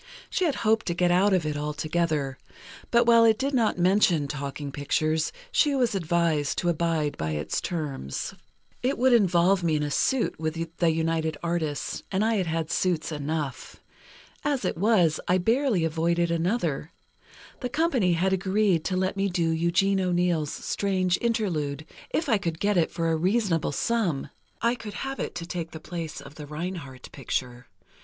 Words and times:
She 0.31 0.45
had 0.45 0.55
hoped 0.65 0.87
to 0.87 0.95
get 0.95 1.11
out 1.11 1.31
of 1.31 1.45
it 1.45 1.55
altogether; 1.55 2.39
but 2.89 3.05
while 3.05 3.23
it 3.23 3.37
did 3.37 3.53
not 3.53 3.77
mention 3.77 4.27
talking 4.27 4.71
pictures, 4.71 5.31
she 5.51 5.75
was 5.75 5.93
advised 5.93 6.57
to 6.57 6.69
abide 6.69 7.15
by 7.17 7.35
the 7.35 7.45
terms. 7.45 8.33
"It 8.81 8.97
would 8.97 9.13
involve 9.13 9.61
me 9.61 9.75
in 9.75 9.83
a 9.83 9.91
suit 9.91 10.39
with 10.39 10.55
the 10.77 10.89
United 10.89 11.37
Artists, 11.43 12.01
and 12.11 12.25
I 12.25 12.37
had 12.37 12.47
had 12.47 12.71
suits 12.71 13.11
enough. 13.11 13.79
As 14.43 14.65
it 14.65 14.75
was, 14.75 15.19
I 15.27 15.37
barely 15.37 15.85
avoided 15.85 16.31
another: 16.31 16.91
The 17.59 17.69
company 17.69 18.13
had 18.13 18.33
agreed 18.33 18.83
to 18.85 18.97
let 18.97 19.15
me 19.15 19.29
do 19.29 19.51
Eugene 19.51 19.99
O'Neill's 20.01 20.51
'Strange 20.51 21.19
Interlude,' 21.21 21.85
if 22.09 22.27
I 22.27 22.39
could 22.39 22.59
get 22.59 22.75
it 22.75 22.89
for 22.89 23.11
a 23.11 23.15
reasonable 23.15 23.71
sum—I 23.71 24.73
could 24.73 24.95
have 24.95 25.19
it 25.19 25.35
to 25.35 25.45
take 25.45 25.69
the 25.69 25.79
place 25.79 26.19
of 26.19 26.33
the 26.33 26.47
Reinhardt 26.47 27.11
picture. 27.11 27.67